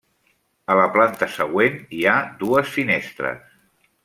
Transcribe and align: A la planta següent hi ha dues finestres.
A 0.75 0.77
la 0.79 0.85
planta 0.95 1.29
següent 1.35 1.77
hi 1.99 2.03
ha 2.13 2.17
dues 2.43 2.73
finestres. 2.79 3.57